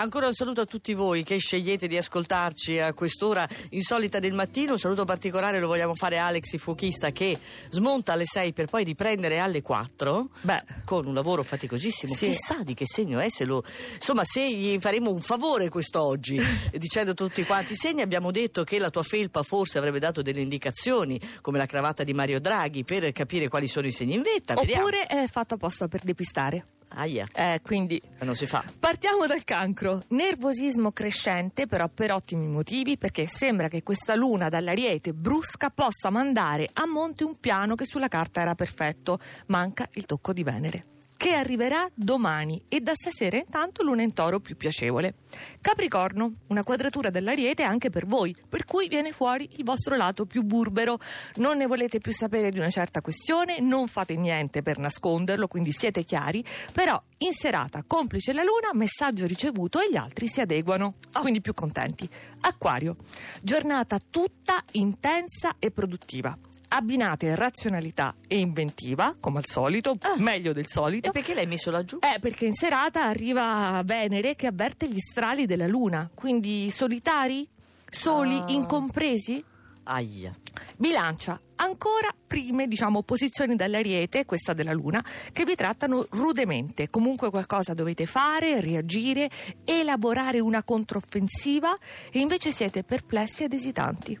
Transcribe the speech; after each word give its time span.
Ancora 0.00 0.28
un 0.28 0.32
saluto 0.32 0.60
a 0.60 0.64
tutti 0.64 0.94
voi 0.94 1.24
che 1.24 1.38
scegliete 1.38 1.88
di 1.88 1.96
ascoltarci 1.96 2.78
a 2.78 2.92
quest'ora 2.92 3.48
insolita 3.70 4.20
del 4.20 4.32
mattino. 4.32 4.74
Un 4.74 4.78
saluto 4.78 5.04
particolare 5.04 5.58
lo 5.58 5.66
vogliamo 5.66 5.96
fare 5.96 6.18
a 6.18 6.26
Alex, 6.26 6.52
il 6.52 6.60
fuochista, 6.60 7.10
che 7.10 7.36
smonta 7.68 8.12
alle 8.12 8.24
6 8.24 8.52
per 8.52 8.66
poi 8.66 8.84
riprendere 8.84 9.40
alle 9.40 9.60
4. 9.60 10.28
Beh. 10.42 10.62
Con 10.84 11.06
un 11.06 11.14
lavoro 11.14 11.42
faticosissimo. 11.42 12.14
Sì. 12.14 12.28
Chissà 12.28 12.62
di 12.62 12.74
che 12.74 12.86
segno 12.86 13.18
è, 13.18 13.28
se 13.28 13.44
lo... 13.44 13.64
Insomma, 13.94 14.22
se 14.22 14.48
gli 14.48 14.78
faremo 14.78 15.10
un 15.10 15.20
favore 15.20 15.68
quest'oggi, 15.68 16.40
dicendo 16.78 17.14
tutti 17.14 17.42
quanti 17.42 17.72
i 17.72 17.76
segni, 17.76 18.00
abbiamo 18.00 18.30
detto 18.30 18.62
che 18.62 18.78
la 18.78 18.90
tua 18.90 19.02
felpa 19.02 19.42
forse 19.42 19.78
avrebbe 19.78 19.98
dato 19.98 20.22
delle 20.22 20.42
indicazioni, 20.42 21.20
come 21.40 21.58
la 21.58 21.66
cravatta 21.66 22.04
di 22.04 22.14
Mario 22.14 22.38
Draghi, 22.38 22.84
per 22.84 23.10
capire 23.10 23.48
quali 23.48 23.66
sono 23.66 23.88
i 23.88 23.92
segni 23.92 24.14
in 24.14 24.22
vetta. 24.22 24.54
Vediamo. 24.54 24.82
Oppure 24.84 25.06
è 25.06 25.26
fatto 25.26 25.54
apposta 25.54 25.88
per 25.88 26.04
depistare. 26.04 26.64
Aia, 26.90 27.26
Eh, 27.34 27.60
quindi 27.62 28.00
non 28.20 28.34
si 28.34 28.46
fa. 28.46 28.64
partiamo 28.78 29.26
dal 29.26 29.44
cancro. 29.44 30.02
Nervosismo 30.08 30.90
crescente, 30.92 31.66
però 31.66 31.88
per 31.88 32.12
ottimi 32.12 32.46
motivi, 32.46 32.96
perché 32.98 33.26
sembra 33.28 33.68
che 33.68 33.82
questa 33.82 34.14
luna 34.14 34.48
dall'ariete 34.48 35.12
brusca 35.12 35.70
possa 35.70 36.10
mandare 36.10 36.68
a 36.72 36.86
monte 36.86 37.24
un 37.24 37.36
piano 37.38 37.74
che 37.74 37.84
sulla 37.84 38.08
carta 38.08 38.40
era 38.40 38.54
perfetto. 38.54 39.18
Manca 39.46 39.88
il 39.92 40.06
tocco 40.06 40.32
di 40.32 40.42
Venere. 40.42 40.84
Che 41.18 41.34
arriverà 41.34 41.90
domani 41.94 42.62
e 42.68 42.78
da 42.78 42.94
stasera 42.94 43.38
intanto 43.38 43.82
luna 43.82 44.02
in 44.02 44.12
toro 44.12 44.38
più 44.38 44.56
piacevole. 44.56 45.14
Capricorno, 45.60 46.34
una 46.46 46.62
quadratura 46.62 47.10
dell'ariete 47.10 47.64
anche 47.64 47.90
per 47.90 48.06
voi, 48.06 48.36
per 48.48 48.64
cui 48.64 48.86
viene 48.86 49.10
fuori 49.10 49.50
il 49.56 49.64
vostro 49.64 49.96
lato 49.96 50.26
più 50.26 50.42
burbero. 50.42 51.00
Non 51.38 51.56
ne 51.56 51.66
volete 51.66 51.98
più 51.98 52.12
sapere 52.12 52.52
di 52.52 52.58
una 52.58 52.70
certa 52.70 53.00
questione, 53.00 53.58
non 53.58 53.88
fate 53.88 54.14
niente 54.14 54.62
per 54.62 54.78
nasconderlo, 54.78 55.48
quindi 55.48 55.72
siete 55.72 56.04
chiari, 56.04 56.44
però 56.72 57.02
in 57.18 57.32
serata, 57.32 57.82
complice 57.84 58.32
la 58.32 58.44
luna, 58.44 58.70
messaggio 58.74 59.26
ricevuto 59.26 59.80
e 59.80 59.88
gli 59.90 59.96
altri 59.96 60.28
si 60.28 60.40
adeguano, 60.40 60.94
quindi 61.20 61.40
più 61.40 61.52
contenti. 61.52 62.08
Acquario, 62.42 62.94
giornata 63.42 63.98
tutta 64.08 64.62
intensa 64.70 65.56
e 65.58 65.72
produttiva. 65.72 66.38
Abbinate 66.70 67.34
razionalità 67.34 68.14
e 68.26 68.38
inventiva, 68.38 69.16
come 69.18 69.38
al 69.38 69.46
solito, 69.46 69.96
Ah. 70.00 70.16
meglio 70.18 70.52
del 70.52 70.66
solito. 70.68 71.08
E 71.08 71.12
perché 71.12 71.34
l'hai 71.34 71.46
messo 71.46 71.70
laggiù? 71.70 71.98
Eh, 72.00 72.18
perché 72.20 72.44
in 72.46 72.52
serata 72.52 73.04
arriva 73.04 73.80
Venere 73.84 74.34
che 74.34 74.46
avverte 74.46 74.88
gli 74.88 74.98
strali 74.98 75.46
della 75.46 75.66
Luna, 75.66 76.10
quindi 76.14 76.70
solitari, 76.70 77.48
soli, 77.88 78.36
Ah. 78.36 78.44
incompresi. 78.48 79.42
Aia. 79.84 80.34
Bilancia, 80.76 81.40
ancora 81.56 82.08
prime, 82.26 82.66
diciamo, 82.68 83.02
posizioni 83.02 83.56
dall'ariete, 83.56 84.26
questa 84.26 84.52
della 84.52 84.74
Luna, 84.74 85.02
che 85.32 85.44
vi 85.44 85.54
trattano 85.54 86.04
rudemente. 86.10 86.90
Comunque 86.90 87.30
qualcosa 87.30 87.72
dovete 87.72 88.04
fare, 88.04 88.60
reagire, 88.60 89.30
elaborare 89.64 90.40
una 90.40 90.62
controffensiva 90.62 91.74
e 92.12 92.18
invece 92.18 92.50
siete 92.52 92.84
perplessi 92.84 93.44
ed 93.44 93.54
esitanti. 93.54 94.20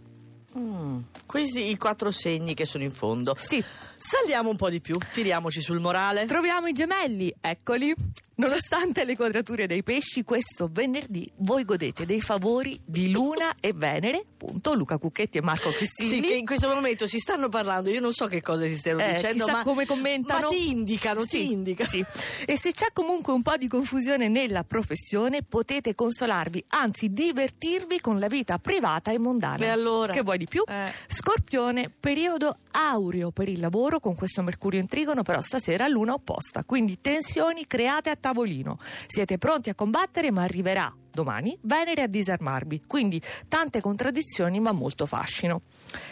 Mm, 0.58 0.98
questi 1.26 1.70
i 1.70 1.76
quattro 1.76 2.10
segni 2.10 2.54
che 2.54 2.64
sono 2.64 2.84
in 2.84 2.90
fondo. 2.90 3.34
Sì, 3.38 3.62
Saliamo 3.96 4.48
un 4.50 4.56
po' 4.56 4.70
di 4.70 4.80
più, 4.80 4.96
tiriamoci 5.12 5.60
sul 5.60 5.80
morale. 5.80 6.24
troviamo 6.26 6.66
i 6.68 6.72
gemelli, 6.72 7.34
eccoli. 7.40 7.94
Nonostante 8.40 9.02
le 9.04 9.16
quadrature 9.16 9.66
dei 9.66 9.82
pesci, 9.82 10.22
questo 10.22 10.68
venerdì 10.70 11.28
voi 11.38 11.64
godete 11.64 12.06
dei 12.06 12.20
favori 12.20 12.80
di 12.84 13.10
Luna 13.10 13.56
e 13.60 13.72
Venere, 13.74 14.24
appunto 14.32 14.74
Luca 14.74 14.96
Cucchetti 14.96 15.38
e 15.38 15.42
Marco 15.42 15.70
Sì, 15.72 15.76
Cristini. 15.78 16.20
che 16.28 16.34
in 16.36 16.46
questo 16.46 16.68
momento 16.72 17.08
si 17.08 17.18
stanno 17.18 17.48
parlando, 17.48 17.90
io 17.90 17.98
non 17.98 18.12
so 18.12 18.28
che 18.28 18.40
cosa 18.40 18.64
si 18.68 18.76
stiano 18.76 19.00
Eh, 19.02 19.14
dicendo, 19.14 19.44
ma, 19.48 19.62
come 19.64 19.86
commentano. 19.86 20.42
ma 20.42 20.46
ti 20.50 20.68
indicano, 20.70 21.22
Sì, 21.22 21.28
ti 21.46 21.50
indicano. 21.52 21.88
sì. 21.90 22.04
E 22.46 22.56
se 22.56 22.70
c'è 22.70 22.86
comunque 22.92 23.32
un 23.32 23.42
po' 23.42 23.56
di 23.56 23.66
confusione 23.66 24.28
nella 24.28 24.62
professione, 24.62 25.42
potete 25.42 25.96
consolarvi, 25.96 26.62
anzi 26.68 27.10
divertirvi 27.10 27.98
con 28.00 28.20
la 28.20 28.28
vita 28.28 28.60
privata 28.60 29.10
e 29.10 29.18
mondana. 29.18 29.64
E 29.64 29.68
allora? 29.68 30.12
Che 30.12 30.22
vuoi 30.22 30.38
di 30.38 30.46
più? 30.46 30.62
Eh. 30.64 30.92
Scorpione, 31.08 31.90
periodo 31.90 32.58
aureo 32.70 33.30
per 33.30 33.48
il 33.48 33.60
lavoro 33.60 34.00
con 34.00 34.14
questo 34.14 34.42
Mercurio 34.42 34.80
in 34.80 34.86
trigono, 34.86 35.22
però 35.22 35.40
stasera 35.40 35.86
luna 35.88 36.14
opposta, 36.14 36.64
quindi 36.64 36.98
tensioni 37.00 37.66
create 37.66 38.10
a 38.10 38.16
tavolino. 38.16 38.78
Siete 39.06 39.38
pronti 39.38 39.70
a 39.70 39.74
combattere, 39.74 40.30
ma 40.30 40.42
arriverà 40.42 40.92
domani 41.18 41.58
Venere 41.62 42.02
a 42.02 42.06
disarmarvi, 42.06 42.84
quindi 42.86 43.20
tante 43.48 43.80
contraddizioni 43.80 44.60
ma 44.60 44.70
molto 44.70 45.04
fascino. 45.04 45.62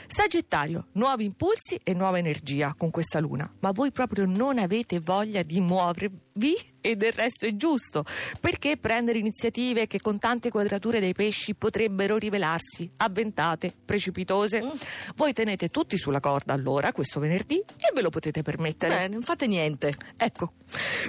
Sagittario, 0.08 0.88
nuovi 0.92 1.24
impulsi 1.24 1.78
e 1.82 1.94
nuova 1.94 2.18
energia 2.18 2.74
con 2.76 2.90
questa 2.90 3.20
luna, 3.20 3.50
ma 3.60 3.70
voi 3.70 3.92
proprio 3.92 4.26
non 4.26 4.58
avete 4.58 5.00
voglia 5.00 5.42
di 5.42 5.60
muovervi 5.60 6.74
e 6.80 6.94
del 6.94 7.12
resto 7.12 7.46
è 7.46 7.56
giusto, 7.56 8.04
perché 8.40 8.76
prendere 8.76 9.18
iniziative 9.18 9.86
che 9.86 10.00
con 10.00 10.18
tante 10.18 10.50
quadrature 10.50 11.00
dei 11.00 11.14
pesci 11.14 11.54
potrebbero 11.54 12.16
rivelarsi 12.16 12.88
avventate, 12.98 13.72
precipitose. 13.84 14.62
Voi 15.16 15.32
tenete 15.32 15.68
tutti 15.68 15.96
sulla 15.96 16.20
corda 16.20 16.52
allora 16.52 16.92
questo 16.92 17.18
venerdì 17.18 17.58
e 17.58 17.90
ve 17.92 18.02
lo 18.02 18.10
potete 18.10 18.42
permettere. 18.42 19.08
Beh, 19.08 19.08
non 19.08 19.22
fate 19.22 19.48
niente. 19.48 19.92
Ecco, 20.16 20.52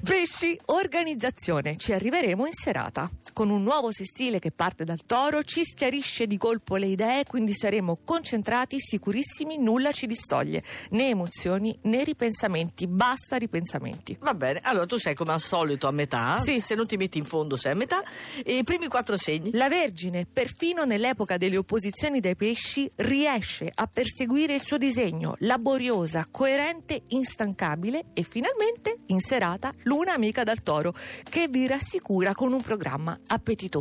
pesci, 0.03 0.59
organizzazione, 0.65 1.77
ci 1.77 1.93
arriveremo 1.93 2.47
in 2.47 2.53
serata. 2.53 3.09
Con 3.33 3.49
un 3.51 3.61
nuovo 3.61 3.86
sestile 3.91 4.39
che 4.39 4.51
parte 4.51 4.83
dal 4.83 5.05
toro 5.05 5.43
ci 5.43 5.63
schiarisce 5.63 6.27
di 6.27 6.37
colpo 6.37 6.75
le 6.75 6.87
idee, 6.87 7.23
quindi 7.25 7.53
saremo 7.53 7.99
concentrati, 8.03 8.77
sicurissimi, 8.79 9.57
nulla 9.57 9.91
ci 9.91 10.07
distoglie, 10.07 10.63
né 10.91 11.09
emozioni 11.09 11.77
né 11.83 12.03
ripensamenti, 12.03 12.87
basta 12.87 13.37
ripensamenti. 13.37 14.17
Va 14.19 14.33
bene, 14.33 14.59
allora 14.63 14.85
tu 14.85 14.97
sei 14.97 15.15
come 15.15 15.31
al 15.33 15.39
solito 15.39 15.87
a 15.87 15.91
metà, 15.91 16.37
Sì. 16.37 16.59
se 16.59 16.75
non 16.75 16.87
ti 16.87 16.97
metti 16.97 17.17
in 17.17 17.25
fondo 17.25 17.55
sei 17.57 17.71
a 17.73 17.75
metà, 17.75 18.01
e 18.43 18.57
i 18.57 18.63
primi 18.63 18.87
quattro 18.87 19.17
segni. 19.17 19.51
La 19.53 19.69
Vergine, 19.69 20.25
perfino 20.31 20.85
nell'epoca 20.85 21.37
delle 21.37 21.57
opposizioni 21.57 22.19
dei 22.19 22.35
pesci, 22.35 22.89
riesce 22.95 23.71
a 23.73 23.87
perseguire 23.87 24.53
il 24.55 24.61
suo 24.61 24.77
disegno, 24.77 25.35
laboriosa, 25.39 26.27
coerente, 26.29 27.03
instancabile 27.07 28.05
e 28.13 28.23
finalmente 28.23 28.95
in 29.07 29.19
serata 29.19 29.71
luna 29.83 30.13
amica 30.13 30.43
dal 30.43 30.61
toro, 30.63 30.93
che 31.29 31.47
vi 31.47 31.67
rassicura 31.67 32.33
con 32.33 32.53
un 32.53 32.61
programma 32.61 33.17
appetitoso. 33.27 33.76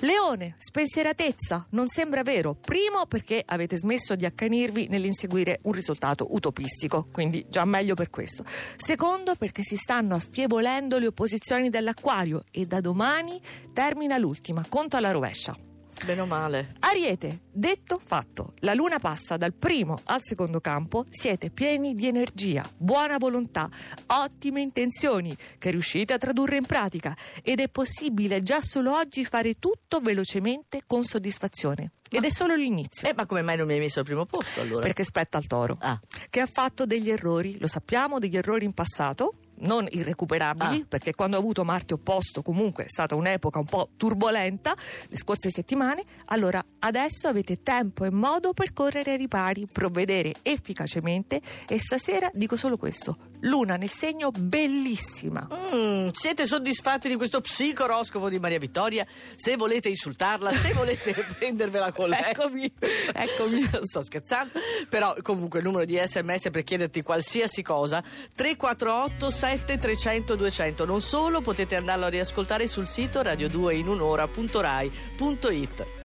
Leone, 0.00 0.56
spensieratezza, 0.58 1.66
non 1.70 1.88
sembra 1.88 2.22
vero. 2.22 2.54
Primo 2.54 3.06
perché 3.06 3.42
avete 3.44 3.76
smesso 3.76 4.14
di 4.14 4.24
accanirvi 4.24 4.88
nell'inseguire 4.88 5.60
un 5.62 5.72
risultato 5.72 6.28
utopistico, 6.30 7.08
quindi 7.12 7.46
già 7.48 7.64
meglio 7.64 7.94
per 7.94 8.10
questo. 8.10 8.44
Secondo 8.76 9.36
perché 9.36 9.62
si 9.62 9.76
stanno 9.76 10.14
affievolendo 10.14 10.98
le 10.98 11.06
opposizioni 11.06 11.70
dell'acquario 11.70 12.44
e 12.50 12.66
da 12.66 12.80
domani 12.80 13.40
termina 13.72 14.18
l'ultima, 14.18 14.64
conto 14.68 14.96
alla 14.96 15.12
rovescia. 15.12 15.67
Bene 16.04 16.20
o 16.22 16.26
male. 16.26 16.72
Ariete, 16.80 17.40
detto 17.52 18.00
fatto, 18.02 18.54
la 18.60 18.72
luna 18.72 18.98
passa 18.98 19.36
dal 19.36 19.52
primo 19.52 19.98
al 20.04 20.20
secondo 20.22 20.60
campo, 20.60 21.04
siete 21.10 21.50
pieni 21.50 21.92
di 21.94 22.06
energia, 22.06 22.66
buona 22.76 23.18
volontà, 23.18 23.68
ottime 24.06 24.62
intenzioni 24.62 25.36
che 25.58 25.70
riuscite 25.70 26.14
a 26.14 26.18
tradurre 26.18 26.56
in 26.56 26.64
pratica 26.64 27.14
ed 27.42 27.60
è 27.60 27.68
possibile 27.68 28.42
già 28.42 28.62
solo 28.62 28.94
oggi 28.96 29.24
fare 29.26 29.58
tutto 29.58 30.00
velocemente 30.00 30.82
con 30.86 31.04
soddisfazione. 31.04 31.92
Ed 32.10 32.24
è 32.24 32.30
solo 32.30 32.54
l'inizio. 32.54 33.06
Eh, 33.06 33.12
ma 33.14 33.26
come 33.26 33.42
mai 33.42 33.58
non 33.58 33.66
mi 33.66 33.74
hai 33.74 33.80
messo 33.80 33.98
al 33.98 34.06
primo 34.06 34.24
posto 34.24 34.62
allora? 34.62 34.80
Perché 34.80 35.04
spetta 35.04 35.36
al 35.36 35.46
toro, 35.46 35.76
Ah. 35.80 36.00
che 36.30 36.40
ha 36.40 36.46
fatto 36.46 36.86
degli 36.86 37.10
errori, 37.10 37.58
lo 37.58 37.66
sappiamo, 37.66 38.18
degli 38.18 38.36
errori 38.36 38.64
in 38.64 38.72
passato, 38.72 39.34
non 39.60 39.86
irrecuperabili, 39.90 40.80
Ah. 40.80 40.86
perché 40.88 41.14
quando 41.14 41.36
ha 41.36 41.38
avuto 41.40 41.64
Marte 41.64 41.94
opposto 41.94 42.42
comunque 42.42 42.84
è 42.84 42.88
stata 42.88 43.14
un'epoca 43.14 43.58
un 43.58 43.64
po' 43.64 43.90
turbolenta, 43.96 44.74
le 45.08 45.16
scorse 45.16 45.50
settimane, 45.50 46.02
allora 46.26 46.64
adesso 46.80 47.28
avete 47.28 47.62
tempo 47.62 48.04
e 48.04 48.10
modo 48.10 48.52
per 48.52 48.72
correre 48.72 49.12
ai 49.12 49.16
ripari, 49.18 49.66
provvedere 49.70 50.34
efficacemente 50.42 51.40
e 51.68 51.78
stasera 51.78 52.30
dico 52.32 52.56
solo 52.56 52.76
questo, 52.76 53.16
luna 53.40 53.76
nel 53.76 53.88
segno 53.88 54.30
bellissima. 54.30 55.48
Mm, 55.74 56.08
siete 56.12 56.46
soddisfatti 56.46 57.08
di 57.08 57.16
questo 57.16 57.40
psicoroscopo 57.40 58.28
di 58.28 58.38
Maria 58.38 58.58
Vittoria? 58.58 59.04
Se 59.36 59.56
volete 59.56 59.88
insultarla, 59.88 60.52
se 60.52 60.72
volete 60.72 61.14
prendervela 61.38 61.92
con 61.92 62.08
lei. 62.08 62.30
Eccomi, 62.30 62.72
eccomi. 63.12 63.62
Sto 63.84 64.02
scherzando, 64.02 64.58
però 64.88 65.14
comunque 65.22 65.60
il 65.60 65.64
numero 65.64 65.84
di 65.84 66.00
sms 66.02 66.50
per 66.50 66.64
chiederti 66.64 67.02
qualsiasi 67.02 67.62
cosa 67.62 68.02
348 68.34 69.30
7300 69.30 70.34
200. 70.34 70.84
Non 70.84 71.00
solo, 71.00 71.40
potete 71.40 71.76
andarlo 71.76 72.06
a 72.06 72.08
riascoltare 72.08 72.66
sul 72.66 72.86
sito 72.86 73.20
radio2inunora.rai.it. 73.20 75.96